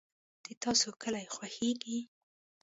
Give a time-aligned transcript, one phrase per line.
[0.45, 1.99] د تاسو کلي خوښیږي؟